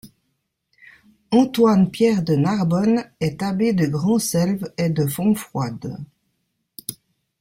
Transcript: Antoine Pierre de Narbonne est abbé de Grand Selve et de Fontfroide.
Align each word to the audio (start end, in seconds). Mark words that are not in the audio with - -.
Antoine 1.31 1.91
Pierre 1.91 2.23
de 2.23 2.33
Narbonne 2.33 3.03
est 3.19 3.43
abbé 3.43 3.71
de 3.73 3.85
Grand 3.85 4.17
Selve 4.17 4.67
et 4.75 4.89
de 4.89 5.05
Fontfroide. 5.05 5.95